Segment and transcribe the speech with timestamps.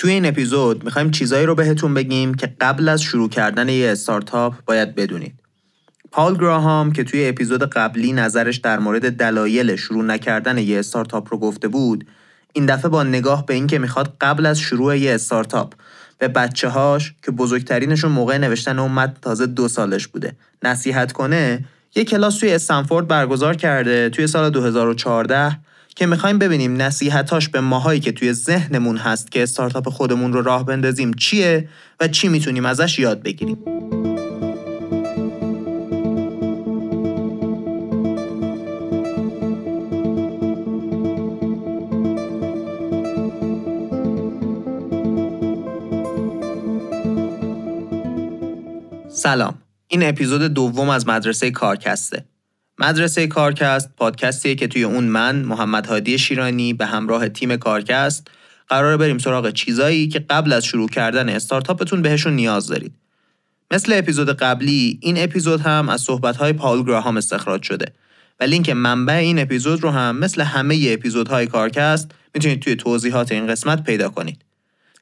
[0.00, 4.54] توی این اپیزود می‌خوایم چیزایی رو بهتون بگیم که قبل از شروع کردن یه استارتاپ
[4.66, 5.34] باید بدونید.
[6.10, 11.38] پال گراهام که توی اپیزود قبلی نظرش در مورد دلایل شروع نکردن یه استارتاپ رو
[11.38, 12.06] گفته بود
[12.52, 15.74] این دفعه با نگاه به اینکه می‌خواد قبل از شروع یه استارتاپ
[16.18, 21.64] به بچه هاش که بزرگترینشون موقع نوشتن اون متن تازه دو سالش بوده نصیحت کنه
[21.94, 25.56] یه کلاس توی استنفورد برگزار کرده توی سال 2014
[25.96, 30.66] که می‌خوایم ببینیم نصیحتاش به ماهایی که توی ذهنمون هست که استارتاپ خودمون رو راه
[30.66, 31.68] بندازیم چیه
[32.00, 33.58] و چی می‌تونیم ازش یاد بگیریم.
[49.08, 49.54] سلام
[49.88, 52.24] این اپیزود دوم از مدرسه کارکسته
[52.80, 58.28] مدرسه کارکست پادکستیه که توی اون من محمد هادی شیرانی به همراه تیم کارکست
[58.68, 62.92] قراره بریم سراغ چیزایی که قبل از شروع کردن استارتاپتون بهشون نیاز دارید.
[63.70, 67.92] مثل اپیزود قبلی این اپیزود هم از صحبت‌های پاول گراهام استخراج شده
[68.40, 73.46] و لینک منبع این اپیزود رو هم مثل همه اپیزودهای کارکست می‌تونید توی توضیحات این
[73.46, 74.44] قسمت پیدا کنید.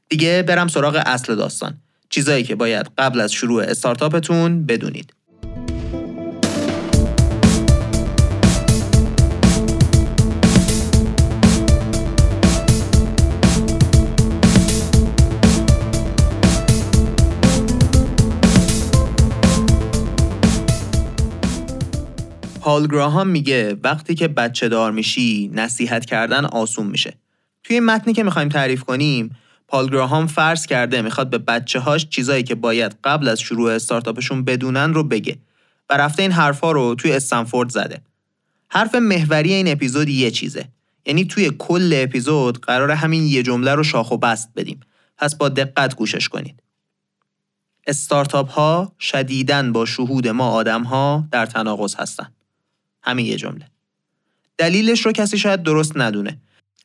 [0.08, 1.78] دیگه برم سراغ اصل داستان.
[2.10, 5.12] چیزایی که باید قبل از شروع استارتاپتون بدونید.
[22.68, 27.14] پال گراهام میگه وقتی که بچه دار میشی نصیحت کردن آسون میشه.
[27.64, 29.36] توی متنی که می‌خوایم تعریف کنیم
[29.68, 34.44] پال گراهام فرض کرده می‌خواد به بچه هاش چیزایی که باید قبل از شروع استارتاپشون
[34.44, 35.38] بدونن رو بگه
[35.90, 38.00] و رفته این حرفا رو توی استنفورد زده.
[38.68, 40.68] حرف محوری این اپیزود یه چیزه.
[41.06, 44.80] یعنی توی کل اپیزود قرار همین یه جمله رو شاخ و بست بدیم.
[45.18, 46.62] پس با دقت گوشش کنید.
[47.86, 52.32] استارتاپ ها شدیدن با شهود ما آدم ها در تناقض هستن.
[53.02, 53.66] همین یه جمله.
[54.58, 56.40] دلیلش رو کسی شاید درست ندونه.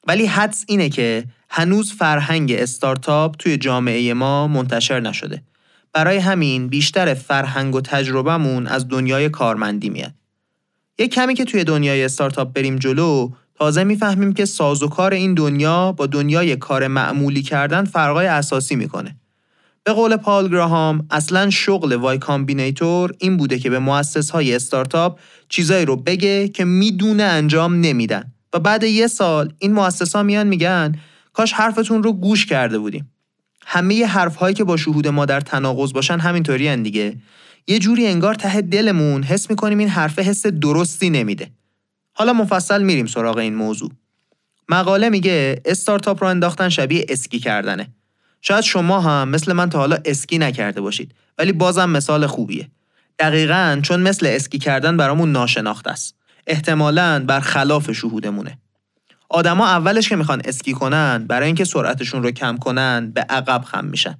[0.07, 5.43] ولی حدس اینه که هنوز فرهنگ استارتاپ توی جامعه ما منتشر نشده.
[5.93, 10.13] برای همین بیشتر فرهنگ و تجربهمون از دنیای کارمندی میاد.
[10.99, 16.05] یه کمی که توی دنیای استارتاپ بریم جلو تازه می‌فهمیم که سازوکار این دنیا با
[16.05, 19.15] دنیای کار معمولی کردن فرقای اساسی می‌کنه.
[19.85, 25.19] به قول پال گراهام اصلا شغل Y Combinator این بوده که به مؤسس های استارتاپ
[25.49, 28.33] چیزایی رو بگه که می‌دونه انجام نمیدن.
[28.53, 30.95] و بعد یه سال این مؤسسا میان میگن
[31.33, 33.11] کاش حرفتون رو گوش کرده بودیم.
[33.65, 37.17] همه حرف هایی که با شهود ما در تناقض باشن همینطوری دیگه.
[37.67, 41.51] یه جوری انگار ته دلمون حس می‌کنیم این حرف حس درستی نمیده.
[42.13, 43.91] حالا مفصل میریم سراغ این موضوع.
[44.69, 47.93] مقاله میگه استارتاپ رو انداختن شبیه اسکی کردنه.
[48.45, 52.69] شاید شما هم مثل من تا حالا اسکی نکرده باشید ولی بازم مثال خوبیه.
[53.19, 56.15] دقیقا چون مثل اسکی کردن برامون ناشناخته است.
[56.47, 58.57] احتمالاً برخلاف شهودمونه.
[59.29, 63.85] آدما اولش که می‌خوان اسکی کنن برای اینکه سرعتشون رو کم کنن به عقب خم
[63.85, 64.17] میشن.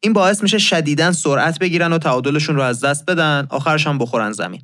[0.00, 4.32] این باعث میشه شدیداً سرعت بگیرن و تعادلشون رو از دست بدن آخرش هم بخورن
[4.32, 4.62] زمین.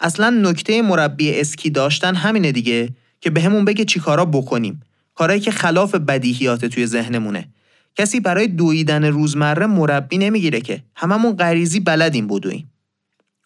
[0.00, 2.88] اصلا نکته مربی اسکی داشتن همینه دیگه
[3.20, 4.80] که بهمون به بگه چی کارا بکنیم.
[5.14, 7.48] کارایی که خلاف بدیهیات توی ذهنمونه.
[7.96, 10.82] کسی برای دویدن روزمره مربی نمی‌گیره که.
[10.96, 12.72] هممون غریزی بلدیم بدویم.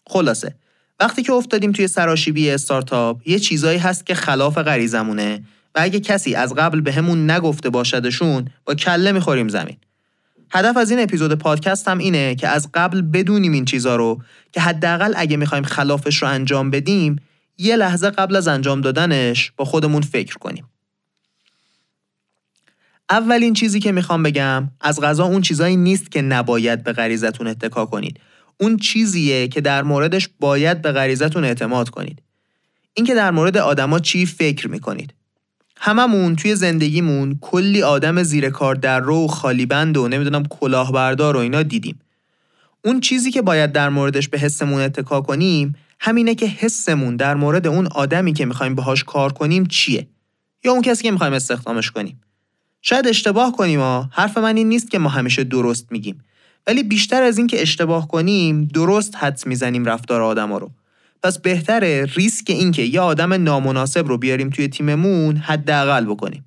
[0.07, 0.55] خلاصه
[1.01, 5.43] وقتی که افتادیم توی سراشیبی استارتاپ یه چیزایی هست که خلاف غریزمونه
[5.75, 9.77] و اگه کسی از قبل به همون نگفته باشدشون با کله می‌خوریم زمین.
[10.51, 14.61] هدف از این اپیزود پادکست هم اینه که از قبل بدونیم این چیزا رو که
[14.61, 17.17] حداقل اگه می‌خوایم خلافش رو انجام بدیم
[17.59, 20.65] یه لحظه قبل از انجام دادنش با خودمون فکر کنیم.
[23.11, 27.87] اولین چیزی که می‌خوام بگم از غذا اون چیزایی نیست که نباید به غریزتون اتکا
[27.87, 28.21] کنید.
[28.61, 32.23] اون چیزیه که در موردش باید به غریزتون اعتماد کنید.
[32.95, 35.15] اینکه در مورد آدما چی فکر می‌کنید.
[35.77, 41.37] هممون توی زندگیمون کلی آدم زیر کار در رو و خالی بند و نمی‌دونم کلاهبردار
[41.37, 42.01] و اینا دیدیم.
[42.85, 47.67] اون چیزی که باید در موردش به حسمون اتکا کنیم همینه که حسمون در مورد
[47.67, 50.07] اون آدمی که می‌خوایم باهاش کار کنیم چیه؟
[50.65, 52.21] یا اون کسی که می‌خوایم استخدامش کنیم؟
[52.89, 56.25] شاید اشتباه کنیم ها حرف من این نیست که ما همیشه درست میگیم.
[56.67, 60.71] ولی بیشتر از این که اشتباه کنیم درست حدس می‌زنیم رفتار آدما رو.
[61.23, 66.45] پس بهتره ریسک این که یه آدم نامناسب رو بیاریم توی تیممون حداقل بکنیم.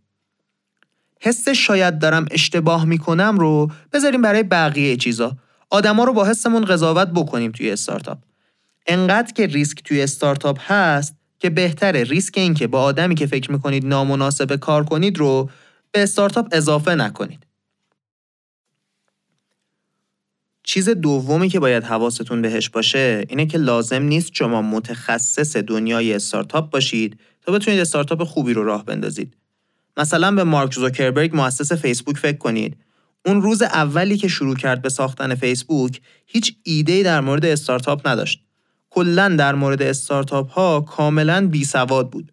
[1.22, 5.38] حس شاید دارم اشتباه می‌کنم رو بذاریم برای بقیه چیزا.
[5.70, 8.18] آدما رو با حسمون قضاوت بکنیم توی استارتاپ.
[8.88, 13.52] انقدر که ریسک توی استارتاپ هست که بهتره ریسک این که با آدمی که فکر
[13.52, 15.50] می‌کنید نامناسب کار کنید رو
[15.92, 17.46] به استارتاپ اضافه نکنید
[20.64, 26.70] چیز دومی که باید حواستون بهش باشه اینه که لازم نیست شما متخصص دنیای استارتاپ
[26.70, 29.38] باشید تا بتونید استارتاپ خوبی رو راه بندازید.
[29.98, 32.78] مثلا به مارک زوکربرگ مؤسس فیسبوک فکر کنید.
[33.26, 38.44] اون روز اولی که شروع کرد به ساختن فیسبوک هیچ ایده در مورد استارتاپ نداشت.
[38.90, 42.32] کلا در مورد استارتاپ ها کاملا بی سواد بود.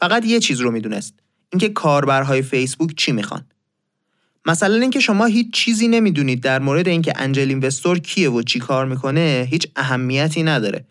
[0.00, 1.23] فقط یه چیز رو می‌دونست.
[1.54, 3.44] اینکه کاربرهای فیسبوک چی می‌خوان.
[4.46, 8.86] مثلا اینکه شما هیچ چیزی نمی‌دونید در مورد اینکه انجل اینوستور کیه و چی کار
[8.86, 10.84] می‌کنه هیچ اهمیتی نداره.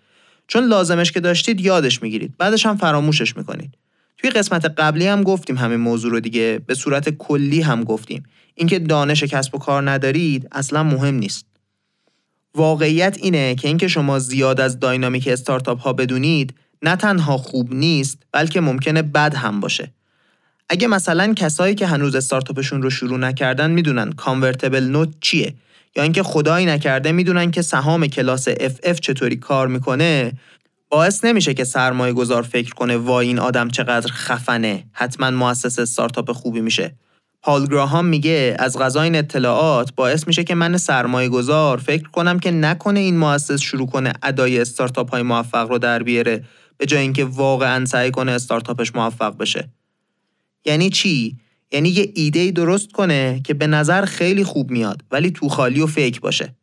[0.48, 2.34] چون لازمش که داشتید یادش می‌گیرید.
[2.38, 3.78] بعدش هم فراموشش می‌کنید.
[4.18, 8.24] توی قسمت قبلی هم گفتیم همین موضوع رو دیگه به صورت کلی هم گفتیم.
[8.56, 11.46] اینکه دانش کسب و کار ندارید اصلا مهم نیست.
[12.56, 18.18] واقعیت اینه که اینکه شما زیاد از داینامیک استارتاپ ها بدونید نه تنها خوب نیست
[18.32, 19.92] بلکه ممکنه بد هم باشه.
[20.70, 25.54] اگه مثلا کسایی که هنوز استارتاپشون رو شروع نکردن می‌دونن کانورتبل نوت چیه
[25.96, 30.32] یا اینکه خدایی نکرده می‌دونن که سهام کلاس FF چطوری کار می‌کنه
[30.90, 34.84] باعث نمیشه که سرمایه گذار فکر کنه وای این آدم چقدر خفنه.
[34.92, 36.96] حتما مؤسس استارتاپ خوبی میشه.
[37.42, 42.40] پال گراهام میگه از غذا این اطلاعات باعث میشه که من سرمایه گذار فکر کنم
[42.40, 46.44] که نکنه این مؤسس شروع کنه ادای استارتاپ های موفق رو در بیاره
[46.78, 49.70] به جای اینکه واقعا سعی کنه استارتاپش موفق بشه.
[50.66, 51.38] یعنی چی؟
[51.72, 55.88] یعنی یه ایده درست کنه که به نظر خیلی خوب میاد ولی تو خالی و
[55.88, 56.56] فیک باشه.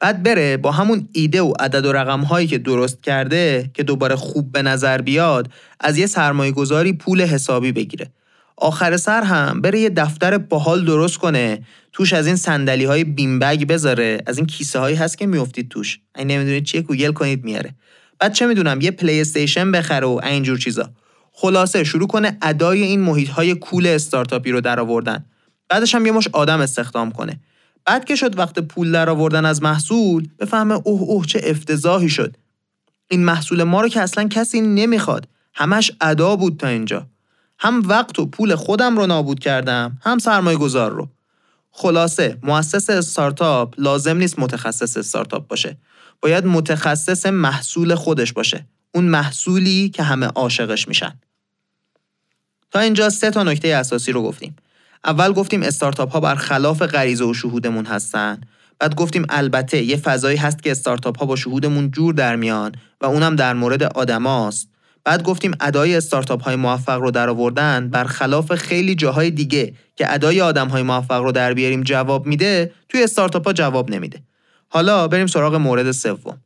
[0.00, 4.16] بعد بره با همون ایده و عدد و رقم هایی که درست کرده که دوباره
[4.16, 5.50] خوب به نظر بیاد
[5.80, 8.12] از یه سرمایه گذاری پول حسابی بگیره.
[8.56, 13.66] آخر سر هم بره یه دفتر باحال درست کنه توش از این صندلی های beanbag
[13.66, 15.98] بذاره از این کیسه هایی هست که میافتید توش.
[16.18, 17.74] این نمی‌دونید چیه گوگل کنید میاره.
[18.18, 20.90] بعد چه می‌دونم یه PlayStation بخره و اینجور چیزا.
[21.40, 25.24] خلاصه شروع کنه ادای این محیط های cool استارتاپی رو درآوردن.
[25.68, 27.40] بعدش هم یه مش آدم استخدام کنه.
[27.84, 32.36] بعد که شد وقت پول درآوردن از محصول بفهمه اوه اوه چه افتضاحی شد.
[33.10, 35.28] این محصول ما رو که اصلا کسی نمی‌خواد.
[35.54, 37.06] همش ادا بود تا اینجا.
[37.58, 41.08] هم وقت و پول خودم رو نابود کردم هم سرمایه گذار رو.
[41.70, 45.76] خلاصه مؤسس استارتاپ لازم نیست متخصص استارتاپ باشه.
[46.20, 48.66] باید متخصص محصول خودش باشه.
[48.94, 51.18] اون محصولی که همه عاشقش میشن.
[52.70, 54.56] تا اینجا سه تا نکته اساسی رو گفتیم.
[55.04, 58.40] اول گفتیم استارتاپ ها برخلاف غریزه و شهودمون هستن.
[58.78, 63.06] بعد گفتیم البته یه فضایی هست که استارتاپ ها با شهودمون جور در میان و
[63.06, 64.68] اونم در مورد آدماست.
[65.04, 70.40] بعد گفتیم ادای استارتاپ های موفق رو در آوردن برخلاف خیلی جاهای دیگه که ادای
[70.40, 74.22] آدم های موفق رو در بیاریم جواب میده توی استارتاپ ها جواب نمیده.
[74.68, 76.38] حالا بریم سراغ مورد سوم.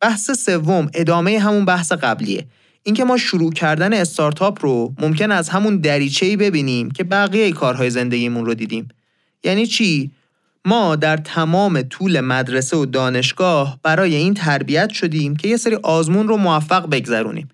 [0.00, 2.46] بحث سوم ادامه همون بحث قبلیه
[2.86, 8.46] اینکه ما شروع کردن استارتاپ رو ممکن از همون دریچه‌ای ببینیم که بقیه کارهای زندگیمون
[8.46, 8.88] رو دیدیم.
[9.44, 10.10] یعنی چی؟
[10.64, 16.28] ما در تمام طول مدرسه و دانشگاه برای این تربیت شدیم که یه سری آزمون
[16.28, 17.48] رو موفق بگذرونیم.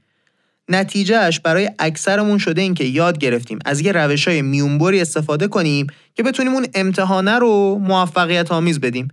[0.69, 5.87] نتیجهش برای اکثرمون شده این که یاد گرفتیم از یه روش های میونبری استفاده کنیم
[6.15, 9.09] که بتونیم اون امتحانه رو موفقیت آمیز بدیم.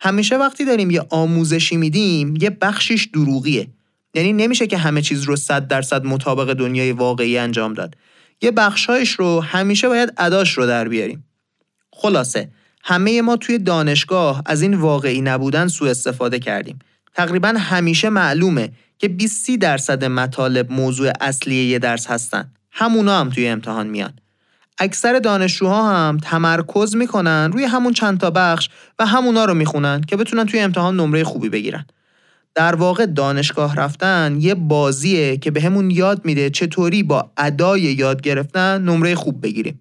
[0.00, 3.66] همیشه وقتی داریم یه آموزشی میدیم یه بخشیش دروغیه.
[4.14, 7.96] یعنی نمیشه که همه چیز رو صد درصد مطابق دنیای واقعی انجام داد.
[8.42, 11.24] یه بخشایش رو همیشه باید اداش رو در بیاریم.
[11.92, 12.48] خلاصه
[12.84, 16.78] همه ما توی دانشگاه از این واقعی نبودن سوء استفاده کردیم.
[17.14, 22.52] تقریبا همیشه معلومه که 20 درصد مطالب موضوع اصلی یه درس هستن.
[22.70, 24.12] همونا هم توی امتحان میان.
[24.78, 30.16] اکثر دانشجوها هم تمرکز می‌کنن روی همون چند تا بخش و همونا رو می‌خونن که
[30.16, 31.86] بتونن توی امتحان نمره خوبی بگیرن.
[32.54, 38.20] در واقع دانشگاه رفتن یه بازیه که به همون یاد میده چطوری با ادای یاد
[38.22, 39.80] گرفتن نمره خوب بگیریم.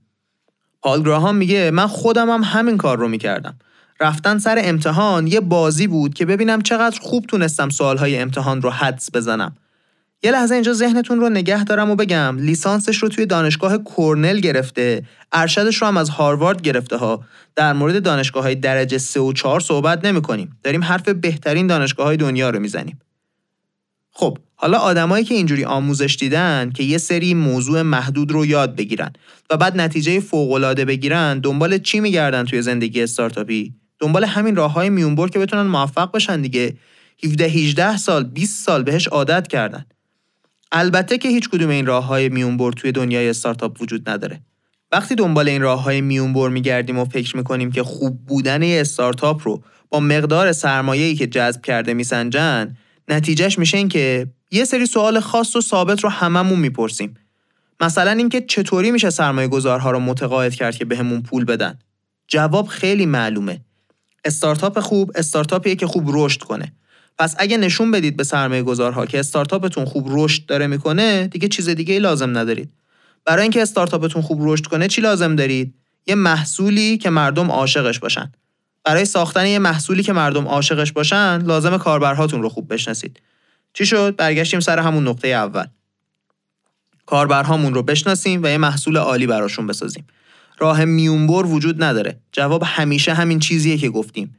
[0.81, 3.57] پال گراهام میگه من خودم هم همین کار رو می‌کردم.
[3.99, 9.09] رفتن سر امتحان یه بازی بود که ببینم چقدر خوب تونستم سوالهای امتحان رو حدس
[9.13, 9.55] بزنم.
[10.27, 15.03] یه لحظه اینجا ذهنتون رو نگه دارم و بگم لیسانسش رو توی دانشگاه کورنل گرفته.
[15.31, 17.23] ارشدش رو هم از هاروارد گرفته ها.
[17.55, 22.05] در مورد دانشگاه های درجه 3 و 4 صحبت نمی کنیم داریم حرف بهترین دانشگاه
[22.05, 22.99] های دنیا رو می‌زنیم.
[24.11, 29.13] خب حالا آدمایی که اینجوری آموزش دیدن که یه سری موضوع محدود رو یاد بگیرن
[29.49, 34.89] و بعد نتیجه فوق بگیرن دنبال چی میگردن توی زندگی استارتاپی؟ دنبال همین راه های
[34.89, 36.77] میونبر که بتونن موفق بشن دیگه.
[37.23, 39.85] 17 18 سال 20 سال بهش عادت کردن.
[40.71, 44.41] البته که هیچ کدوم این راه های میونبر توی دنیای استارتاپ وجود نداره.
[44.91, 49.41] وقتی دنبال این راه های میونبر میگردیم و فکر می‌کنیم که خوب بودن یه استارتاپ
[49.47, 55.19] رو با مقدار سرمایه‌ای که جذب کرده میسنجن، نتیجهش میشه این که یه سری سوال
[55.19, 57.13] خاص و ثابت رو هممون می‌پرسیم.
[57.79, 61.79] مثلا اینکه چطوری میشه سرمایه گذارها رو متقاعد کرد که بهمون پول بدن؟
[62.27, 63.61] جواب خیلی معلومه.
[64.25, 66.73] استارتاپ خوب استارتاپیه که خوب رشد کنه
[67.19, 71.69] پس اگه نشون بدید به سرمایه گذارها که استارتاپتون خوب رشد داره می‌کنه دیگه چیز
[71.69, 72.69] دیگه ای لازم ندارید.
[73.25, 75.73] برای اینکه استارتاپتون خوب رشد کنه چی لازم دارید؟
[76.07, 78.31] یه محصولی که مردم عاشقش باشن.
[78.83, 83.21] برای ساختن یه محصولی که مردم عاشقش باشن لازم کاربرهاتون رو خوب بشناسید.
[83.73, 85.65] چی شد؟ برگشتیم سر همون نقطه اول.
[87.05, 90.07] کاربرهامون رو بشناسیم و یه محصول عالی براشون بسازیم.
[90.57, 92.19] راه میونبر وجود نداره.
[92.31, 94.35] جواب همیشه همین چیزیه که گفتیم.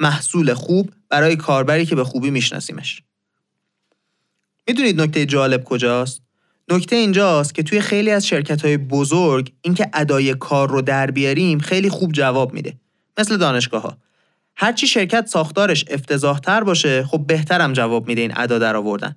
[0.00, 3.02] محصول خوب برای کاربری که به خوبی میشناسیمش.
[4.68, 6.22] می‌دونید نکته جالب کجاست؟
[6.68, 11.58] نکته اینجاست که توی خیلی از شرکت های بزرگ اینکه ادای کار رو در بیاریم
[11.58, 12.76] خیلی خوب جواب میده.
[13.18, 13.96] مثل دانشگاه ها
[14.56, 19.16] هرچی شرکت ساختارش افتضاح تر باشه خب بهترم جواب میده این ادا در آوردن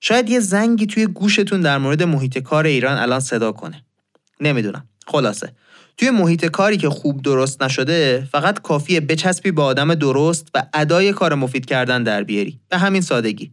[0.00, 3.84] شاید یه زنگی توی گوشتون در مورد محیط کار ایران الان صدا کنه.
[4.40, 4.88] نمی‌دونم.
[5.06, 5.52] خلاصه.
[5.98, 11.12] توی محیط کاری که خوب درست نشده فقط کافیه بچسبی با آدم درست و ادای
[11.12, 12.60] کار مفید کردن در بیاری.
[12.68, 13.52] به همین سادگی.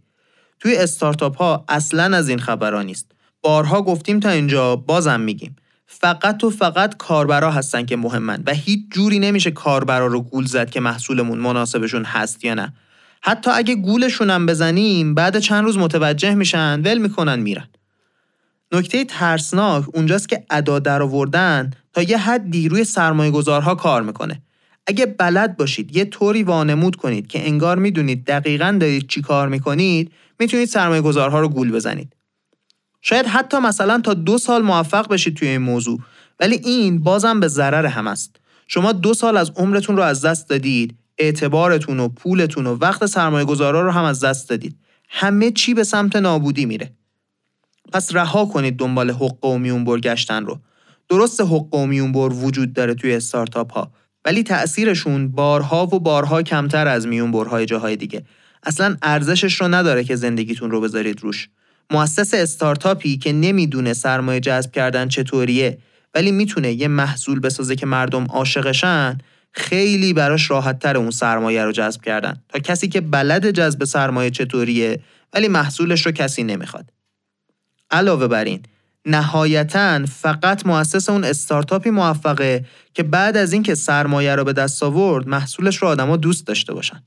[0.60, 3.12] توی استارتاپ ها اصلا از این خبرها نیست.
[3.42, 5.56] بارها گفتیم تا اینجا بازم میگیم.
[5.86, 10.70] فقط و فقط کاربرا هستن که مهمن و هیچ جوری نمیشه کاربرا رو گول زد
[10.70, 12.74] که محصولمون مناسبشون هست یا نه.
[13.22, 17.68] حتی اگه گولشون هم بزنیم بعد چند روز متوجه میشن ول می‌کنن میرن.
[18.74, 24.42] نکته ترسناک اونجاست که ادا در آوردن تا یه حدی روی سرمایه گذارها کار می‌کنه.
[24.88, 30.12] اگه بلد باشید یه طوری وانمود کنید که انگار می‌دونید دقیقا دارید چی کار می‌کنید
[30.40, 32.16] می‌تونید سرمایه گذارها رو گول بزنید.
[33.02, 36.00] شاید حتی مثلا تا دو سال موفق بشید توی این موضوع
[36.40, 38.36] ولی این بازم به ضرر هم است.
[38.68, 43.46] شما دو سال از عمرتون رو از دست دادید اعتبارتون و پولتون و وقت سرمایه
[43.46, 44.78] گذارا رو هم از دست دادید.
[45.10, 46.94] همه چی به سمت نابودی میره.
[47.94, 50.60] پس رها کنید دنبال حق و میونبر گشتن رو.
[51.10, 53.92] درست حق و میونبر وجود داره توی استارتاپ ها
[54.26, 58.24] ولی تأثیرشون بارها و بارها کمتر از میونبرهای جاهای دیگه.
[58.64, 61.50] اصلا ارزشش رو نداره که زندگیتون رو بذارید روش.
[61.92, 65.78] مؤسس استارتاپی که نمی‌دونه سرمایه جذب کردن چطوریه
[66.14, 69.18] ولی می‌تونه یه محصول بسازه که مردم عاشقشن
[69.52, 72.44] خیلی براش راحتتر اون سرمایه رو جذب کردن.
[72.50, 75.00] تا کسی که بلد جذب سرمایه چطوریه
[75.34, 77.03] ولی محصولش رو کسی نمی‌خواد.
[77.94, 78.64] علاوه بر این.
[79.06, 85.28] نهایتا فقط مؤسس اون استارتاپی موفقه که بعد از اینکه سرمایه رو به دست آورد
[85.28, 87.04] محصولش رو آدما دوست داشته باشن.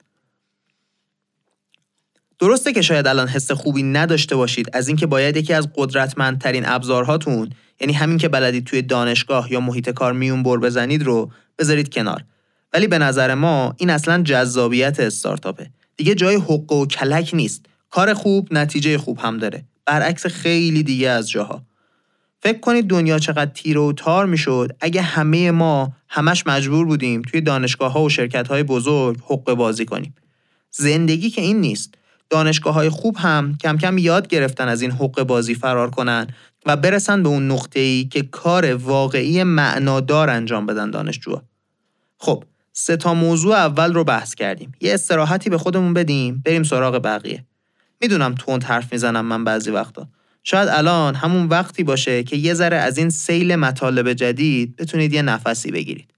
[2.39, 7.51] درسته که شاید الان حس خوبی نداشته باشید از اینکه باید یکی از قدرتمندترین ابزارهاتون
[7.81, 12.25] یعنی همین که بلدید توی دانشگاه یا محیط کار میون بر بزنید رو بذارید کنار.
[12.73, 15.71] ولی به نظر ما این اصلا جذابیت استارتاپه.
[15.97, 17.67] دیگه جای حق و کلک نیست.
[17.91, 19.65] کار خوب نتیجه خوب هم داره.
[19.87, 21.63] برعکس خیلی دیگه از جاها
[22.43, 27.41] فکر کنید دنیا چقدر تیره و تار می‌شد اگه همه ما همش مجبور بودیم توی
[27.41, 30.15] دانشگاه ها و شرکت های بزرگ حق بازی کنیم
[30.71, 31.95] زندگی که این نیست
[32.31, 36.27] دانشگاه های خوب هم کم کم یاد گرفتن از این حق بازی فرار کنن
[36.67, 41.43] و برسن به اون نقطه ای که کار واقعی معنادار انجام بدن دانشجوها.
[42.19, 44.73] خب سه تا موضوع اول رو بحث کردیم.
[44.81, 47.45] یه استراحتی به خودمون بدیم بریم سراغ بقیه.
[48.01, 50.09] می‌دونم تند حرف می‌زنم من بعضی وقتا.
[50.45, 55.23] شاید الان همون وقتی باشه که یه ذره از این سیل مطالب جدید بتونید یه
[55.23, 56.16] نفسی بگیرید.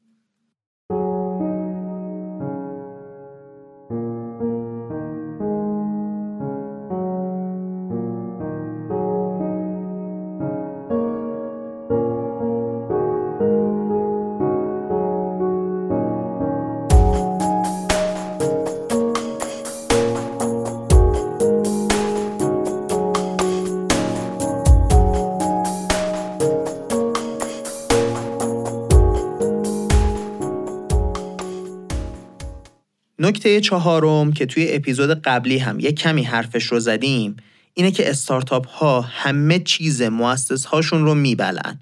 [33.28, 37.36] نکته چهارم که توی اپیزود قبلی هم یک کمی حرفش رو زدیم
[37.74, 41.80] اینه که استارتاپ ها همه چیز مؤسس هاشون رو می‌بلعن.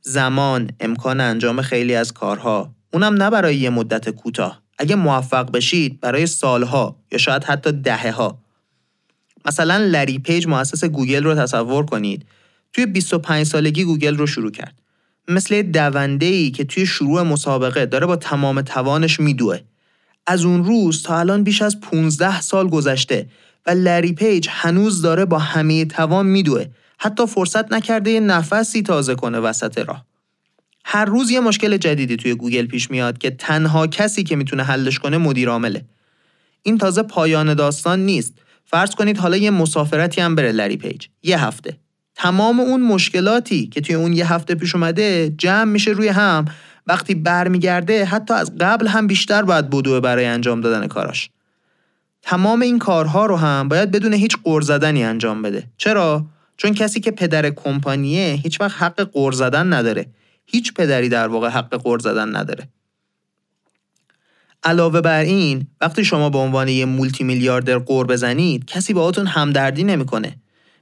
[0.00, 4.62] زمان، امکان انجام خیلی از کارها، اونم نه برای یه مدت کوتاه.
[4.78, 8.38] اگه موفق بشید برای سالها یا شاید حتی دهه ها.
[9.44, 12.26] مثلا لری پیج مؤسس گوگل رو تصور کنید.
[12.72, 14.74] توی 25 سالگی گوگل رو شروع کرد.
[15.28, 19.60] مثل دونده ای که توی شروع مسابقه داره با تمام توانش میدوه.
[20.26, 23.28] از اون روز تا الان بیش از 15 سال گذشته
[23.66, 26.64] و لری پیج هنوز داره با همه توان میدوه.
[26.98, 30.04] حتی فرصت نکرده یه نفسی تازه کنه وسط راه.
[30.84, 34.98] هر روز یه مشکل جدیدی توی گوگل پیش میاد که تنها کسی که می‌تونه حلش
[34.98, 35.84] کنه مدیر عامله.
[36.62, 38.34] این تازه پایان داستان نیست.
[38.64, 41.06] فرض کنید حالا یه مسافرتی هم بره لری پیج.
[41.22, 41.76] یه هفته.
[42.14, 46.44] تمام اون مشکلاتی که توی اون یه هفته پیش اومده جمع میشه روی هم.
[46.86, 51.30] وقتی برمیگرده حتی از قبل هم بیشتر باید بدوه برای انجام دادن کاراش.
[52.22, 55.64] تمام این کارها رو هم باید بدون هیچ قر زدنی انجام بده.
[55.76, 60.06] چرا؟ چون کسی که پدر کمپانیه هیچ وقت حق قر زدن نداره.
[60.46, 62.68] هیچ پدری در واقع حق قر زدن نداره.
[64.64, 69.84] علاوه بر این وقتی شما به عنوان یه مولتی میلیاردر قور بزنید کسی باهاتون همدردی
[69.84, 70.36] نمی‌کنه.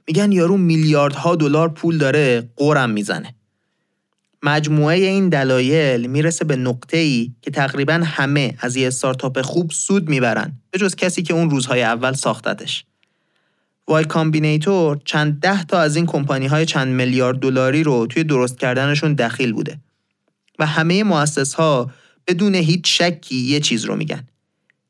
[0.07, 3.35] میگن یارو میلیاردها دلار پول داره قرم می‌زنه.
[4.43, 10.09] مجموعه این دلایل می‌رسه به نقطه ای که تقریبا همه از یه استارتاپ خوب سود
[10.09, 12.85] می‌برن به جز کسی که اون روزهای اول ساختتش.
[13.87, 18.59] Y Combinator چند ده تا از این کمپانی های چند میلیارد دلاری رو توی درست
[18.59, 19.77] کردنشون دخیل بوده
[20.59, 21.91] و همه مؤسس ها
[22.27, 24.27] بدون هیچ شکی یه چیز رو میگن.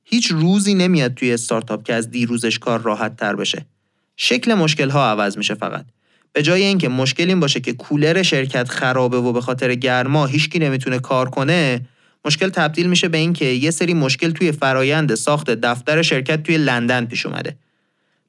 [0.04, 3.66] هیچ روزی نمیاد توی استارتاپ که از دیروزش کار راحت تر بشه.
[4.18, 5.86] شکل مشکل ها عوض میشه فقط.
[6.34, 10.60] به جای اینکه مشکل این باشه که کولر شرکت خرابه و به خاطر گرما هیچکی
[10.60, 11.82] نمی‌تونه کار کنه
[12.26, 17.06] مشکل تبدیل میشه به اینکه یه سری مشکل توی فرایند ساخت دفتر شرکت توی لندن
[17.06, 17.58] پیش اومده.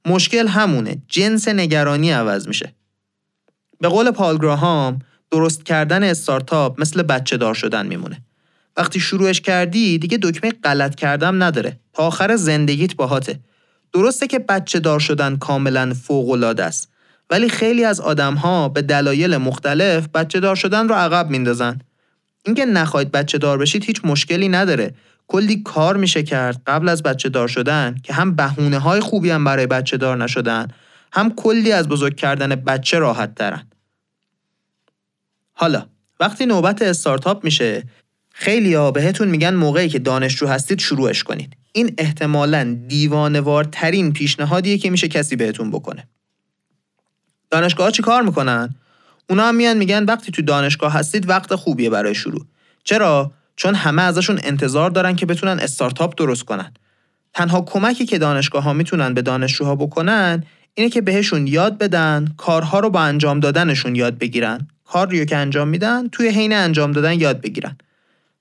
[0.07, 2.75] مشکل همونه جنس نگرانی عوض میشه.
[3.81, 4.99] به قول پال گراهام
[5.31, 8.23] درست کردن استارتاپ مثل بچه دار شدن میمونه.
[8.77, 11.81] وقتی شروعش کردی دیگه دکمه غلط کردم نداره.
[11.93, 13.41] تا آخر زندگیت باهاته.
[13.93, 16.92] درسته که بچه دار شدن کاملا فوق العاده است.
[17.33, 21.79] ولی خیلی از آدم ها به دلایل مختلف بچه دار شدن رو عقب میندازن.
[22.45, 24.95] اینکه نخواهید بچه دار بشید هیچ مشکلی نداره.
[25.27, 29.45] کلی کار میشه کرد قبل از بچه دار شدن که هم بهونه های خوبی هم
[29.45, 30.69] برای بچه دار نشدن
[31.13, 33.67] هم کلی از بزرگ کردن بچه راحت ترن
[35.53, 35.87] حالا
[36.21, 37.83] وقتی نوبت استارتاپ میشه
[38.31, 41.57] خیلی ها بهتون میگن موقعی که دانشجو هستید شروعش کنید.
[41.73, 46.09] این احتمالا دیوانوارترین پیشنهادیه که میشه کسی بهتون بکنه.
[47.53, 48.75] دانشگاه چی کار می‌کنن؟
[49.31, 52.47] اونا هم میان میگن وقتی تو دانشگاه هستید وقت خوبیه برای شروع
[52.85, 56.73] چرا؟ چون همه ازشون انتظار دارن که بتونن استارتاپ درست کنن
[57.35, 62.81] تنها کمکی که دانشگاه ها می‌تونن به دانشجوها بکنن اینه که بهشون یاد بدن کارها
[62.81, 67.21] رو با انجام دادنشون یاد بگیرن کار رو که انجام میدن توی حین انجام دادن
[67.21, 67.77] یاد بگیرن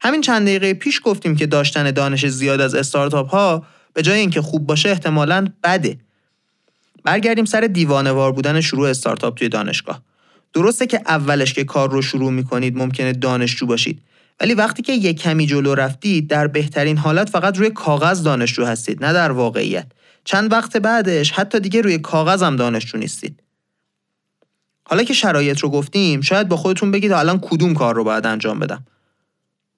[0.02, 4.42] همین چند دقیقه پیش گفتیم که داشتن دانش زیاد از استارتاپ ها به جای اینکه
[4.42, 5.98] خوب باشه احتمالاً بده.
[7.04, 10.02] برگردیم سر دیوانوار بودن شروع استارتاپ توی دانشگاه.
[10.54, 14.02] درسته که اولش که کار رو شروع می‌کنید ممکنه دانشجو باشید
[14.42, 19.06] ولی وقتی که یک کمی جلو رفتید در بهترین حالت فقط روی کاغذ دانشجو هستید
[19.06, 19.88] نه در واقعیت.
[20.24, 23.44] چند وقت بعدش حتی دیگه روی کاغذ هم دانشجو نیستید.
[24.84, 28.60] حالا که شرایط رو گفتیم شاید با خودتون بگید الان کدوم کار رو باید انجام
[28.60, 28.86] بدم؟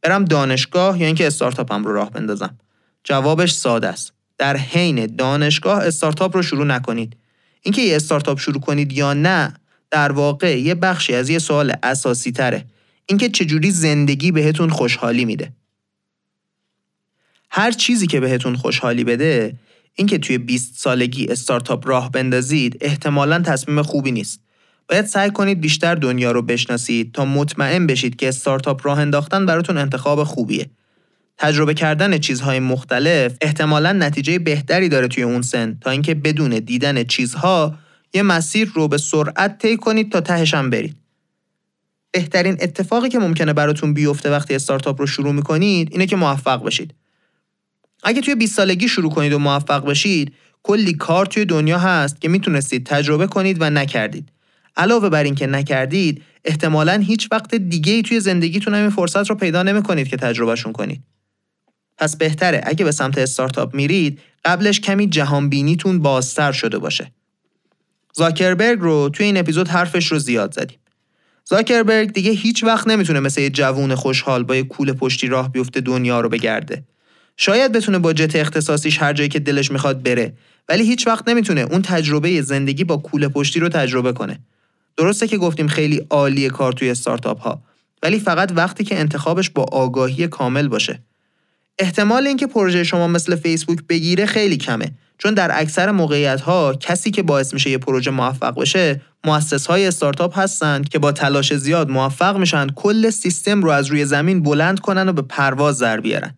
[0.02, 2.58] برم دانشگاه یا اینکه استارتاپم رو راه بندازم؟
[3.04, 4.14] جوابش ساده است.
[4.44, 7.16] در حین دانشگاه استارتاپ رو شروع نکنید.
[7.62, 9.54] اینکه یه استارتاپ شروع کنید یا نه
[9.92, 12.66] در واقع یه بخشی از یه سوال اساسی تره
[13.06, 15.54] اینکه چجوری زندگی بهتون خوشحالی میده.
[17.50, 19.56] هر چیزی که بهتون خوشحالی بده
[19.96, 24.40] اینکه توی 20 سالگی استارتاپ راه بندازید احتمالا تصمیم خوبی نیست.
[24.90, 29.78] باید سعی کنید بیشتر دنیا رو بشناسید تا مطمئن بشید که استارتاپ راه انداختن براتون
[29.78, 30.70] انتخاب خوبیه.
[31.38, 37.04] تجربه کردن چیزهای مختلف احتمالا نتیجه بهتری داره توی اون سن تا اینکه بدون دیدن
[37.04, 37.78] چیزها
[38.14, 40.96] یه مسیر رو به سرعت طی کنید تا تهش هم برید.
[42.12, 46.94] بهترین اتفاقی که ممکنه براتون بیفته وقتی استارتاپ رو شروع می‌کنید اینه که موفق بشید.
[48.04, 52.30] اگه توی 20 سالگی شروع کنید و موفق بشید کلی کار توی دنیا هست که
[52.30, 54.30] می‌تونستید تجربه کنید و نکردید.
[54.78, 59.64] علاوه بر اینکه نکردید احتمالا هیچ وقت دیگه ای توی زندگیتون همین فرصت رو پیدا
[59.64, 61.04] نمی‌کنید که تجربهشون کنید
[62.04, 62.62] پس بهتره.
[62.64, 67.12] اگه به سمت استارتاپ میرید قبلش کمی جهان بینیتون بازتر شده باشه.
[68.14, 70.78] زاکربرگ رو توی این اپیزود حرفش رو زیاد زدیم.
[71.46, 75.82] زاکربرگ دیگه هیچ وقت نمی‌تونه مثل یه جوون خوشحال با یه کول پشتی راه بیفته
[75.82, 76.84] دنیا رو بگرده.
[77.38, 80.34] شاید بتونه با جت اختصاصیش هر جایی که دلش می‌خواد بره
[80.70, 84.40] ولی هیچ وقت نمی‌تونه اون تجربه زندگی با کوله پشتی رو تجربه کنه.
[84.98, 87.64] درسته که گفتیم خیلی عالیه کار توی استارتاپ ها
[88.04, 91.04] ولی فقط وقتی که انتخابش با آگاهی کامل باشه.
[91.80, 94.92] احتمال اینکه پروژه شما مثل فیسبوک بگیره خیلی کمه.
[95.18, 99.88] چون در اکثر موقعیت ها کسی که باعث میشه یه پروژه موفق بشه مؤسس های
[99.88, 104.80] استارتاپ هستند که با تلاش زیاد موفق میشن کل سیستم رو از روی زمین بلند
[104.80, 106.36] کنن و به پرواز در بیارن.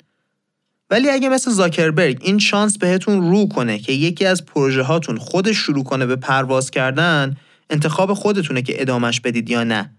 [0.90, 5.58] ولی اگه مثل زاکربرگ این شانس بهتون رو کنه که یکی از پروژه هاتون خودش
[5.58, 7.38] شروع کنه به پرواز کردن
[7.70, 9.92] انتخاب خودتونه که ادامش بدید یا نه.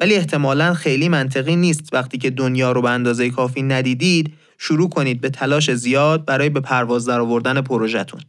[0.00, 1.88] ولی احتمالا خیلی منطقی نیست.
[1.92, 4.32] وقتی که دنیا رو به اندازه کافی ندیدید
[4.64, 8.20] شروع کنید به تلاش زیاد برای به پرواز در آوردن پروژهتون.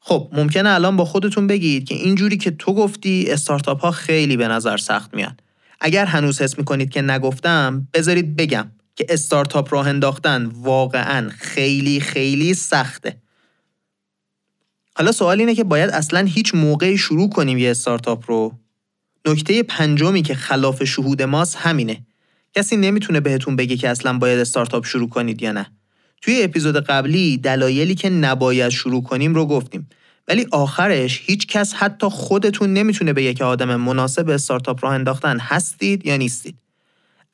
[0.00, 4.48] خب ممکنه الان با خودتون بگید که اینجوری که تو گفتی استارتاپ ها خیلی به
[4.48, 5.42] نظر سخت میاد
[5.80, 12.54] اگر هنوز حس می‌کنید که نگفتم بذارید بگم که استارتاپ راه انداختن واقعا خیلی خیلی
[12.54, 13.16] سخته.
[14.96, 18.58] حالا سوال اینه که باید اصلا هیچ موقعی شروع کنیم یه استارتاپ رو؟
[19.26, 22.06] نکته پنجمی که خلاف شهود ماست همینه.
[22.54, 25.66] کسی نمی‌تونه بهتون بگه که اصلا باید استارتاپ شروع کنید یا نه.
[26.22, 29.88] توی اپیزود قبلی دلایلی که نباید شروع کنیم رو گفتیم.
[30.28, 36.06] ولی آخرش هیچ کس حتی خودتون نمی‌تونه بگه که آدم مناسب استارتاپ راه انداختن هستید
[36.06, 36.56] یا نیستید.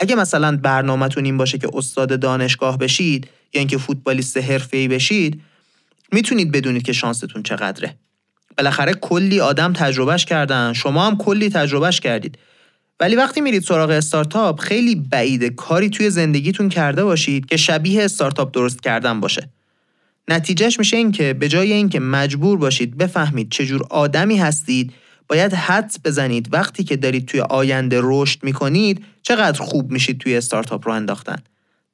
[0.00, 5.40] اگه مثلا برنامهتون این باشه که استاد دانشگاه بشید یا اینکه فوتبالیست حرفه‌ای بشید
[6.12, 7.96] می‌تونید بدونید که شانستون چقدره.
[8.58, 12.38] بالاخره کلی آدم تجربهش کردن شما هم کلی تجربهش کردید.
[13.00, 18.54] ولی وقتی میرید سراغ استارتاپ خیلی بعیده کاری توی زندگیتون کرده باشید که شبیه استارتاپ
[18.54, 19.48] درست کردن باشه.
[20.28, 24.92] نتیجهش میشه این که به جای اینکه مجبور باشید بفهمید چجور آدمی هستید
[25.28, 30.88] باید حدس بزنید وقتی که دارید توی آینده رشد می‌کنید چقدر خوب میشید توی استارتاپ
[30.88, 31.36] رو انداختن.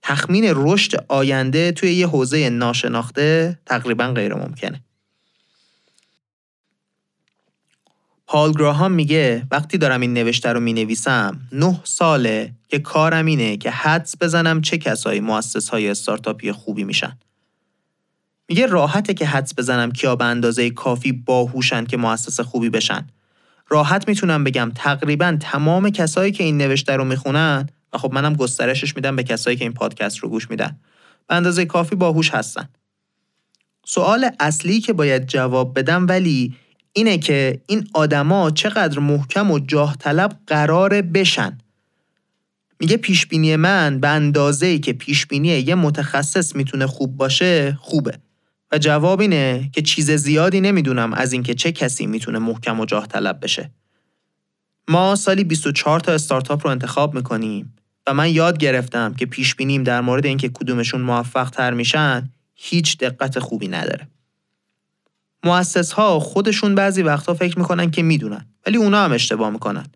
[0.02, 4.82] تخمین رشد آینده توی یه حوزه ناشناخته تقریبا غیر ممکنه
[8.32, 13.56] پال گراهام میگه وقتی دارم این نوشته رو می نویسم نه ساله که کارم اینه
[13.56, 17.18] که حدس بزنم چه کسایی مؤسس های استارتاپی خوبی میشن.
[18.48, 23.06] میگه راحته که حدس بزنم کیا به اندازه کافی باهوشن که مؤسس خوبی بشن.
[23.68, 28.96] راحت می‌تونم بگم تقریبا تمام کسایی که این نوشته رو می‌خونن و خب منم گسترشش
[28.96, 30.76] میدم به کسایی که این پادکست رو گوش میدن
[31.28, 32.68] به اندازه کافی باهوش هستن.
[33.86, 36.54] سوال اصلی که باید جواب بدم ولی
[36.92, 41.58] اینه که این آدما چقدر محکم و جاه طلب قراره بشن.
[42.80, 48.18] میگه پیشبینی من به اندازه ای که پیشبینی یه متخصص می‌تونه خوب باشه خوبه.
[48.72, 53.06] و جواب اینه که چیز زیادی نمی‌دونم از اینکه چه کسی می‌تونه محکم و جاه
[53.06, 53.70] طلب بشه.
[54.88, 57.74] ما سالی 24 تا استارتاپ رو انتخاب می‌کنیم
[58.06, 63.38] و من یاد گرفتم که پیشبینیم در مورد اینکه کدومشون موفق تر میشن هیچ دقت
[63.38, 64.08] خوبی نداره.
[65.44, 69.86] مؤسس ها خودشون بعضی وقتا فکر می‌کنن که می‌دونن ولی اونا هم اشتباه می‌کنن.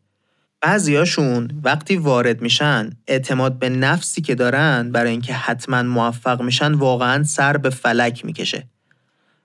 [0.60, 7.22] بعضیاشون وقتی وارد میشن اعتماد به نفسی که دارن برای اینکه حتما موفق میشن واقعا
[7.22, 8.66] سر به فلک می‌کشه.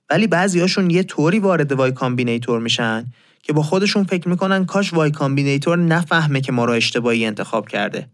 [0.09, 3.05] ولی بعضیاشون یه طوری وارد Y Combinator میشن
[3.43, 8.07] که با خودشون فکر می‌کنن کاش Y Combinator نفهمه که ما را اشتباهی انتخاب کرده.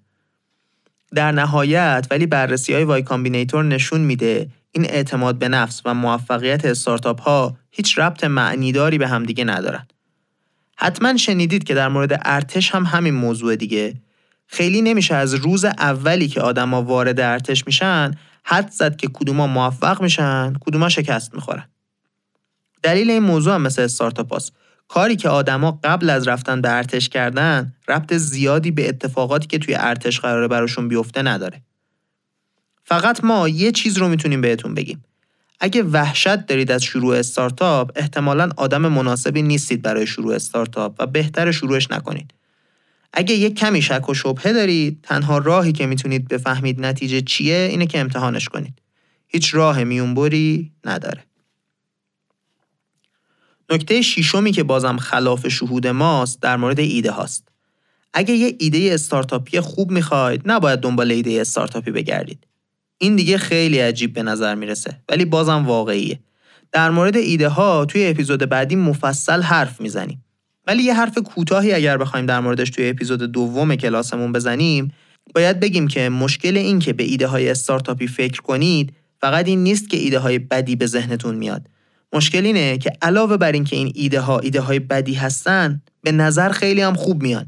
[1.15, 6.65] در نهایت ولی بررسی های Y Combinator نشون میده این اعتماد به نفس و موفقیت
[6.65, 9.87] استارتاپ ها هیچ ربط معنیداری به همدیگه ندارن.
[10.77, 14.01] حتما شنیدید که در مورد ارتش هم همین موضوع دیگه
[14.47, 18.11] خیلی نمیشه از روز اولی که آدما وارد ارتش میشن
[18.43, 21.69] حد زد که کدوما موفق میشن کدوما شکست می‌خورن
[22.83, 24.53] دلیل این موضوع هم مثل استارتاپ هست.
[24.87, 29.75] کاری که آدما قبل از رفتن به ارتش کردن ربط زیادی به اتفاقاتی که توی
[29.75, 31.61] ارتش قراره براشون بیفته نداره
[32.83, 35.03] فقط ما یه چیز رو می‌تونیم بهتون بگیم
[35.59, 41.51] اگه وحشت دارید از شروع استارتاپ احتمالا آدم مناسبی نیستید برای شروع استارتاپ و بهتر
[41.51, 42.33] شروعش نکنید.
[43.13, 47.85] اگه یک کمی شک و شبهه دارید تنها راهی که می‌تونید بفهمید نتیجه چیه اینه
[47.85, 48.81] که امتحانش کنید.
[49.27, 51.23] هیچ راه میونبری نداره.
[53.69, 57.47] نکته شیشمی که بازم خلاف شهود ماست در مورد ایده هاست.
[58.13, 62.47] اگه یه ایده استارتاپی خوب می‌خواید نباید دنبال ایده استارتاپی بگردید.
[62.97, 66.19] این دیگه خیلی عجیب به نظر می‌رسه ولی بازم واقعیه.
[66.71, 70.23] در مورد ایده ها توی اپیزود بعدی مفصل حرف می‌زنیم.
[70.67, 74.93] ولی یه حرف کوتاهی اگر بخوایم در موردش توی اپیزود دوم کلاسمون بزنیم
[75.35, 79.89] باید بگیم که مشکل این که به ایده های استارتاپی فکر کنید فقط این نیست
[79.89, 81.61] که ایده های بدی به ذهنتون میاد.
[82.13, 86.49] مشکل اینه که علاوه بر اینکه این ایده ها ایده های بدی هستن به نظر
[86.49, 87.47] خیلی هم خوب میان.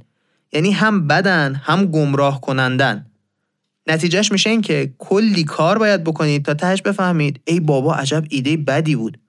[0.53, 3.05] یعنی هم بدن هم گمراه کنندن.
[3.87, 8.57] نتیجهش میشه این که کلی کار باید بکنید تا تهش بفهمید ای بابا عجب ایده
[8.57, 9.19] بدی بود.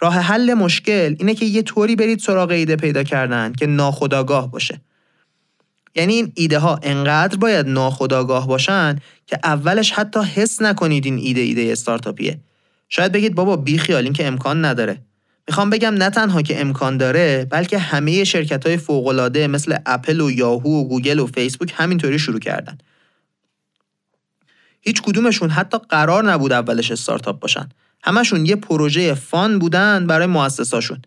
[0.00, 4.80] راه حل مشکل اینه که یه طوری برید سراغ ایده پیدا کردن که ناخداگاه باشه.
[5.94, 11.40] یعنی این ایده ها انقدر باید ناخداگاه باشن که اولش حتی حس نکنید این ایده
[11.40, 12.40] ایده استارتاپیه.
[12.88, 15.02] شاید بگید بابا بی خیال این که امکان نداره.
[15.48, 20.30] می‌خوام بگم نه تنها که امکان داره بلکه همه شرکت های فوق مثل اپل و
[20.30, 22.78] یاهو و گوگل و فیسبوک همینطوری شروع کردن.
[24.88, 27.68] هیچ کدومشون حتی قرار نبود اولش استارتاپ باشن.
[28.02, 31.02] همشون یه پروژه فان بودن برای مؤسساشون.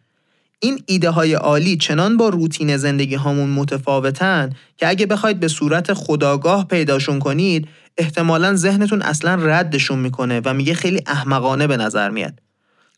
[0.60, 5.94] این ایده های عالی چنان با روتین زندگی هامون متفاوتن که اگه بخواید به صورت
[5.94, 7.68] خداگاه پیداشون کنید
[7.98, 12.40] احتمالا ذهنتون اصلا ردشون می‌کنه و میگه خیلی احمقانه به نظر میاد.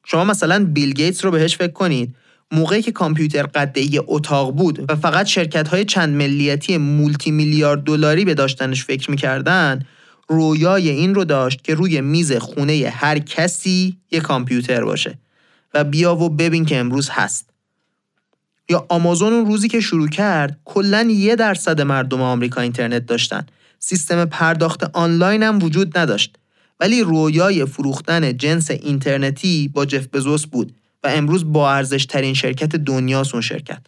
[0.06, 2.16] شما مثلا بیل گیتس رو بهش فکر کنید.
[2.52, 8.26] موقعی که کامپیوتر قده اتاق بود و فقط شرکت های چند ملیتی مولتی میلیارد دلاری
[8.26, 9.80] به داشتنش فکر می‌کردن
[10.34, 15.18] رویای این رو داشت که روی میز خونه هر کسی یه کامپیوتر باشه
[15.74, 17.50] و بیا و ببین که امروز هست.
[18.70, 23.46] یا آمازون اون روزی که شروع کرد کلا یه درصد مردم آمریکا اینترنت داشتن.
[23.80, 26.36] سیستم پرداخت آنلاین هم وجود نداشت.
[26.80, 32.76] ولی رویای فروختن جنس اینترنتی با جف بزوس بود و امروز با ارزش ترین شرکت
[32.76, 33.82] دنیاست اون شرکت.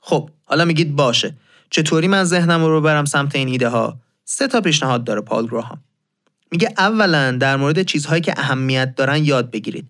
[0.00, 1.34] خب حالا میگید باشه.
[1.70, 5.78] چطوری من ذهنم رو برم سمت این ایده ها سه تا پیشنهاد داره پال گراهام.
[6.52, 9.86] میگه اولا در مورد چیزهایی که اهمیت دارن یاد بگیرید.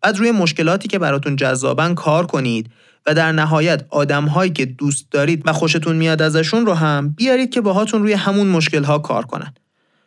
[0.00, 2.70] بعد روی مشکلاتی که براتون جذابن کار کنید
[3.06, 7.60] و در نهایت آدمهایی که دوست دارید و خوشتون میاد ازشون رو هم بیارید که
[7.60, 9.54] باهاتون روی همون مشکلها کار کنن.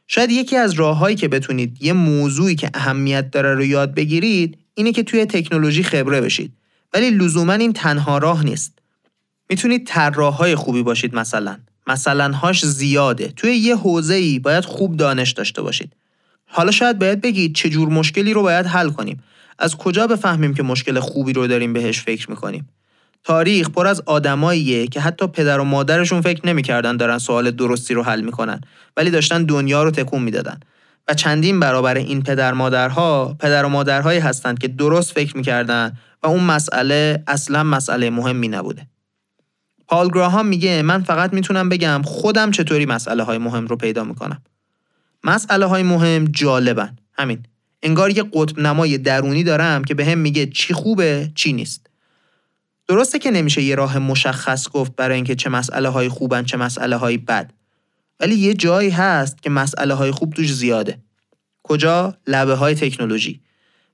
[0.07, 4.91] شاید یکی از راههایی که بتونید یه موضوعی که اهمیت داره رو یاد بگیرید اینه
[4.91, 6.53] که توی تکنولوژی خبره بشید.
[6.93, 8.79] ولی لزوما این تنها راه نیست.
[9.49, 11.57] می‌تونید طراحهای خوبی باشید مثلا.
[11.88, 13.34] مثلا هاش زیاده.
[13.36, 15.93] توی یه حوزه ای باید خوب دانش داشته باشید.
[16.46, 19.24] حالا شاید باید بگید چه جور مشکلی رو باید حل کنیم.
[19.60, 22.69] از کجا بفهمیم که مشکل خوبی رو داریم بهش فکر می‌کنیم؟
[23.24, 28.04] تاریخ پر از آدماییه که حتی پدر و مادرشون فکر نمی‌کردن دارن سوال درستی رو
[28.04, 28.62] حل می‌کنن
[28.98, 30.60] ولی داشتن دنیا رو تکون می‌دادن.
[31.08, 36.28] و چندین برابر این پدر مادرها پدر و مادرهایی هستند که درست فکر می‌کردن و
[36.28, 38.88] اون مسئله اصلا مسئله مهمی نبوده.
[39.93, 44.41] پال گراهام میگه من فقط می‌تونم بگم خودم چطوری مسئله های مهم رو پیدا می‌کنم.
[45.23, 46.97] مسئله های مهم جالبن.
[47.13, 47.43] همین.
[47.84, 51.88] انگار یه قطب نمای درونی دارم که به هم میگه چی خوبه چی نیست.
[52.88, 56.95] درسته که نمیشه یه راه مشخص گفت برای اینکه چه مسئله های خوبن چه مسئله
[56.95, 57.51] های بد.
[58.19, 60.97] ولی یه جایی هست که مسئله های خوب توش زیاده.
[61.63, 63.41] کجا؟ لبه های تکنولوژی.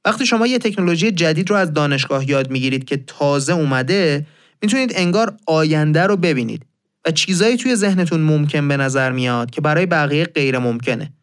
[0.05, 4.25] وقتی شما یه تکنولوژی جدید رو از دانشگاه یاد می‌گیرید که تازه اومده
[4.61, 6.65] می‌تونید انگار آینده رو ببینید
[7.05, 11.13] و چیزایی توی ذهنتون ممکن به نظر میاد که برای بقیه غیر ممکنه.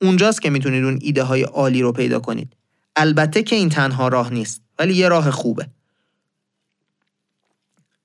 [0.00, 2.52] اونجاست که می‌تونید اون ایده های عالی رو پیدا کنید.
[2.96, 5.66] البته که این تنها راه نیست ولی یه راه خوبه.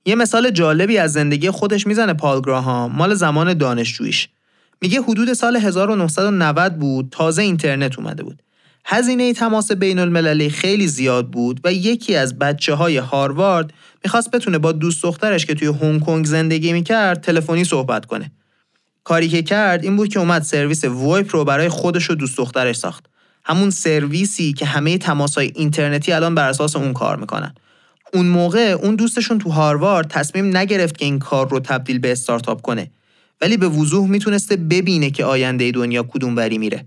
[0.05, 4.29] یه مثال جالبی از زندگی خودش می‌زنه پال گراهام مال زمان دانشجویش
[4.81, 8.43] میگه حدود سال 1990 بود تازه اینترنت اومده بود.
[8.89, 13.73] هزینه تماس بین المللی خیلی زیاد بود و یکی از بچه های هاروارد
[14.03, 18.31] می‌خواست بتونه با دوست دخترش که توی هنگ کنگ زندگی می‌کرد تلفنی صحبت کنه.
[19.03, 22.75] کاری که کرد این بود که اومد سرویس VoIP رو برای خودش و دوست دخترش
[22.75, 23.05] ساخت.
[23.45, 27.55] همون سرویسی که همه تماسهای اینترنتی الان بر اساس اون کار می‌کنن.
[28.13, 32.61] اون موقع اون دوستشون تو هاروارد تصمیم نگرفت که این کار رو تبدیل به استارتاپ
[32.61, 32.91] کنه.
[33.41, 36.85] ولی به وضوح می‌تونسته ببینه که آینده دنیا کدوم وری میره.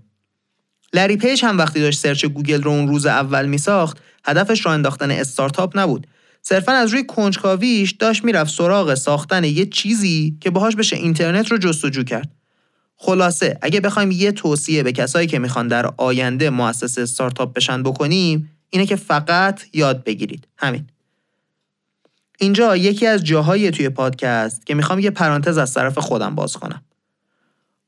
[0.93, 5.11] لری پیج هم وقتی داشت search گوگل رو اون روز اول میساخت هدفش راه انداختن
[5.11, 6.07] استارتاپ نبود.
[6.41, 11.57] صرفا از روی کنجکاویش داشت می‌رفت سراغ ساختن یه چیزی که باهاش بشه اینترنت رو
[11.57, 12.31] جستجو کرد.
[12.95, 18.51] خلاصه اگه بخوایم یه توصیه به کسایی که می‌خوان در آینده مؤسس استارتاپ بشن بکنیم
[18.69, 20.47] اینه که فقط یاد بگیرید.
[20.57, 20.87] همین.
[22.39, 26.81] اینجا یکی از جاهایی توی پادکست که می‌خوام یه پرانتز از طرف خودم باز کنم.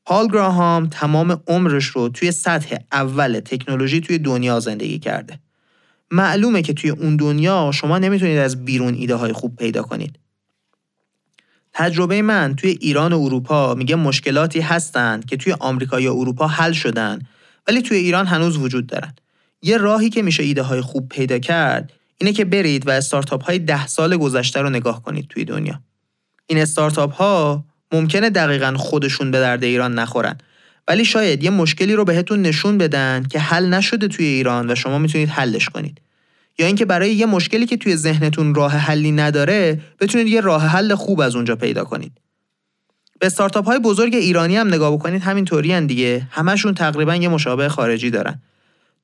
[0.04, 5.38] پال گراهام تمام عمرش رو توی سطح اول تکنولوژی توی دنیا زندگی کرده
[6.10, 10.18] معلومه که توی اون دنیا شما نمی‌تونید از بیرون ایده های خوب پیدا کنید.
[11.72, 16.72] تجربه من توی ایران و اروپا میگه مشکلاتی هستند که توی آمریکا یا اروپا حل
[16.72, 17.22] شدن
[17.68, 19.14] ولی توی ایران هنوز وجود دارن.
[19.62, 23.58] یه راهی که میشه ایده های خوب پیدا کرد اینه که برید و استارتاپ های
[23.58, 25.80] ده سال گذشته رو نگاه کنید توی دنیا.
[26.46, 27.64] این استارتاپ ها
[27.94, 30.38] ممکنه دقیقا خودشون به درد ایران نخورن.
[30.88, 34.98] ولی شاید یه مشکلی رو بهتون نشون بدن که حل نشده توی ایران و شما
[34.98, 36.00] می‌تونید حلش کنید.
[36.58, 40.94] یا اینکه برای یه مشکلی که توی ذهنتون راه حلی نداره بتونید یه راه حل
[40.94, 42.12] خوب از اونجا پیدا کنید.
[43.20, 46.28] به استارتاپ های بزرگ ایرانی هم نگاه بکنید همین طوری دیگه.
[46.30, 48.42] همشون تقریبا یه مشابه خارجی دارن.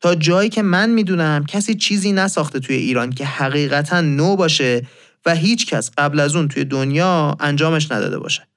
[0.00, 4.86] تا جایی که من می‌دونم کسی چیزی نساخته توی ایران که حقیقتا نو باشه
[5.26, 8.49] و هیچ کس قبل از اون توی دنیا انجامش نداده باشه.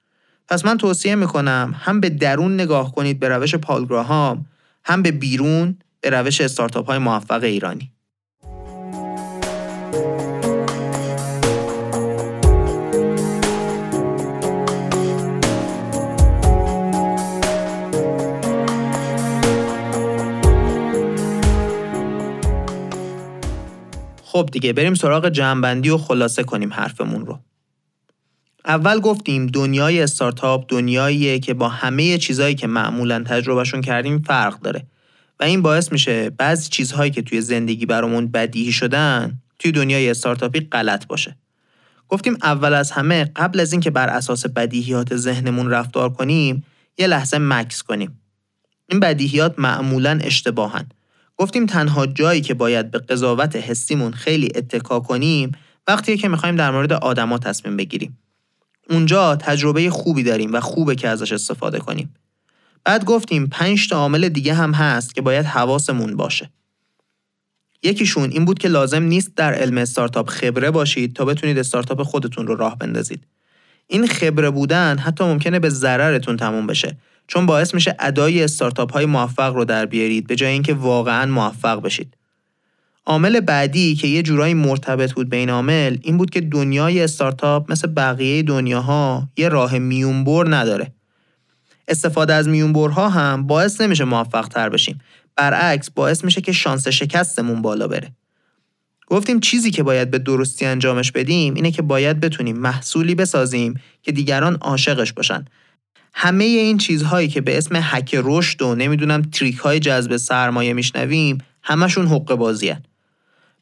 [0.48, 4.46] پس من توصیه می‌کنم هم به درون نگاه کنید به روش پالگراهام
[4.84, 7.90] هم به بیرون به روش استارتاپ های موفق ایرانی.
[24.22, 27.38] خب دیگه بریم سراغ جمعبندی و خلاصه کنیم حرفمون رو.
[28.66, 34.86] اول گفتیم دنیای استارتاپ دنیاییه که با همه چیزهایی که معمولا تجربهشون کردیم فرق داره.
[35.40, 40.60] و این باعث میشه بعضی چیزهایی که توی زندگی برامون بدیهی شدن توی دنیای استارتاپی
[40.60, 41.36] غلط باشه.
[42.08, 46.64] گفتیم اول از همه قبل از اینکه بر اساس بدیهیات ذهنمون رفتار کنیم
[46.98, 48.20] یه لحظه مکس کنیم.
[48.90, 50.86] این بدیهیات معمولا اشتباهن.
[51.36, 55.52] گفتیم تنها جایی که باید به قضاوت حسیمون خیلی اتکا کنیم
[55.86, 58.18] وقتی که می‌خوایم در مورد آدما تصمیم بگیریم.
[58.90, 62.14] اونجا تجربه خوبی داریم و خوبه که ازش استفاده کنیم.
[62.84, 66.50] بعد گفتیم پنج تا عامل دیگه هم هست که باید حواسمون باشه.
[67.82, 72.46] یکیشون این بود که لازم نیست در علم استارتاپ خبره باشید تا بتونید استارتاپ خودتون
[72.46, 73.26] رو راه بندازید.
[73.86, 79.06] این خبره بودن حتی ممکنه به ضررتون تموم بشه چون باعث میشه ادای استارتاپ های
[79.06, 82.16] موفق رو در بیارید به جای اینکه واقعا موفق بشید.
[83.06, 87.88] عامل بعدی که یه جورایی مرتبط بود بین عامل این بود که دنیای استارتاپ مثل
[87.88, 90.92] بقیه دنیاها یه راه میونبر نداره.
[91.88, 95.00] استفاده از میونبرها هم باعث نمیشه موفق تر بشیم.
[95.36, 98.12] برعکس باعث میشه که شانس شکستمون بالا بره.
[99.06, 104.12] گفتیم چیزی که باید به درستی انجامش بدیم اینه که باید بتونیم محصولی بسازیم که
[104.12, 105.44] دیگران عاشقش باشن.
[106.14, 111.38] همه این چیزهایی که به اسم حک رشد و نمی‌دونم تریک های جذب سرمایه میشنویم
[111.62, 112.74] همشون حق بازی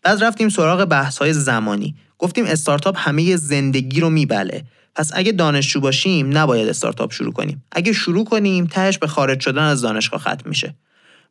[0.02, 1.94] بعد رفتیم سراغ بحث های زمانی.
[2.18, 4.64] گفتیم استارتاپ همه زندگی رو میبله.
[4.94, 7.64] پس اگه دانشجو باشیم نباید استارتاپ شروع کنیم.
[7.72, 10.74] اگه شروع کنیم تهش به خارج شدن از دانشگاه ختم میشه.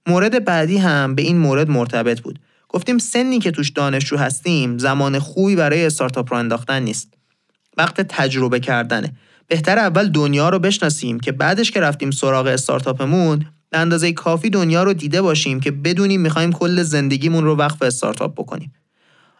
[0.07, 2.39] مورد بعدی هم به این مورد مرتبط بود.
[2.69, 7.13] گفتیم سنی که توش دانشجو هستیم زمان خوبی برای استارتاپ رو انداختن نیست.
[7.77, 9.13] وقت تجربه کردنه.
[9.47, 14.83] بهتر اول دنیا رو بشناسیم که بعدش که رفتیم سراغ استارتاپمون به اندازه کافی دنیا
[14.83, 18.73] رو دیده باشیم که بدونیم می‌خوایم کل زندگیمون رو وقف استارتاپ بکنیم.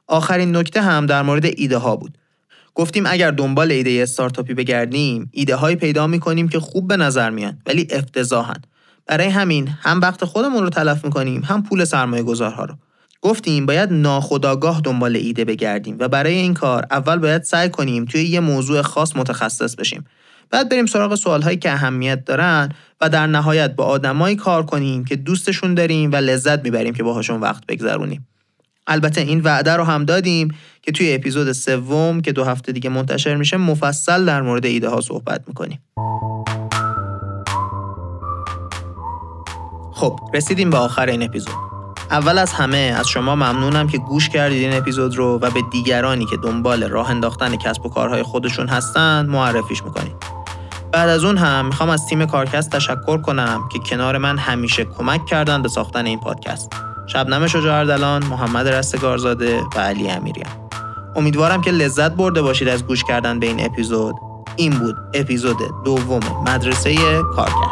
[0.08, 2.18] آخرین نکته هم در مورد ایده ها بود.
[2.76, 7.58] گفتیم اگر دنبال ایده استارتاپی بگردیم ایده هایی پیدا می‌کنیم که خوب به نظر میان
[7.66, 8.62] ولی افتضاحن.
[9.08, 12.76] برای همین هم وقت خودمون رو تلف می‌کنیم هم پول سرمایه گذارها رو.
[13.22, 18.24] گفتیم باید ناخداگاه دنبال ایده بگردیم و برای این کار اول باید سعی کنیم توی
[18.24, 20.06] یه موضوع خاص متخصص بشیم.
[20.52, 22.70] بعد بریم سراغ سوالهایی که اهمیت دارن
[23.02, 27.40] و در نهایت با آدمایی کار کنیم که دوستشون داریم و لذت می‌بریم که باهاشون
[27.40, 28.28] وقت بگذرونیم.
[28.88, 33.36] البته این وعده رو هم دادیم که توی اپیزود سوم که دو هفته دیگه منتشر
[33.36, 35.80] میشه مفصل در مورد ایده ها صحبت می‌کنیم.
[39.94, 41.56] خب رسیدیم به آخر این اپیزود.
[42.12, 46.26] اول از همه از شما ممنونم که گوش کردید این اپیزود رو و به دیگرانی
[46.26, 50.41] که دنبال راه انداختن کسب و کارهای خودشون هستن معرفیش می‌کنید.
[50.94, 55.26] بعد از اون هم می‌خوام از تیم کارکست تشکر کنم که کنار من همیشه کمک
[55.26, 56.72] کردن به ساختن این پادکست.
[57.08, 60.52] شبنم شجاع اردلان، محمد رستگارزاده و علی امیریان.
[61.16, 64.16] امیدوارم که لذت برده باشید از گوش کردن به این اپیزود.
[64.56, 66.96] این بود اپیزود دوم مدرسه
[67.36, 67.71] کارکست.